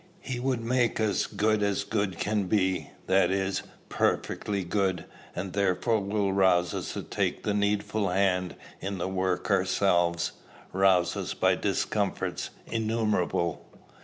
He 0.21 0.39
would 0.39 0.61
make 0.63 0.99
us 0.99 1.27
as 1.27 1.27
good 1.27 1.61
as 1.61 1.83
good 1.83 2.17
can 2.17 2.45
be, 2.45 2.89
that 3.05 3.29
is, 3.29 3.61
perfectly 3.87 4.63
good; 4.63 5.05
and 5.35 5.53
therefore 5.53 5.99
will 5.99 6.33
rouse 6.33 6.73
us 6.73 6.93
to 6.93 7.03
take 7.03 7.43
the 7.43 7.53
needful 7.53 8.09
hand 8.09 8.55
in 8.79 8.97
the 8.97 9.07
work 9.07 9.51
ourselves, 9.51 10.31
rouse 10.73 11.15
us 11.15 11.35
by 11.35 11.53
discomforts 11.53 12.49
innumerable. 12.65 13.63